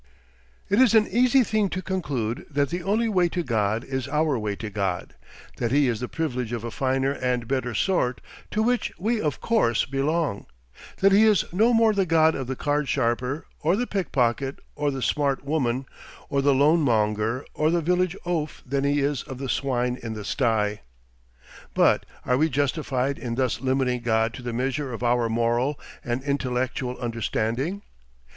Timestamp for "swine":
19.49-19.99